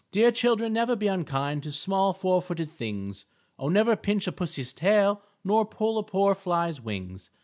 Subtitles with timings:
[0.11, 3.25] _Dear children, never be unkind To small four footed things.
[3.59, 7.29] Oh, never pinch a pussy's tail Nor pull a poor fly's wings.